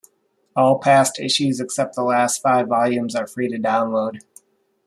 All 0.55 0.79
past 0.79 1.19
issues 1.19 1.59
except 1.59 1.93
the 1.93 2.01
last 2.01 2.41
five 2.41 2.67
volumes 2.67 3.13
are 3.13 3.27
free 3.27 3.49
to 3.49 3.59
download. 3.59 4.21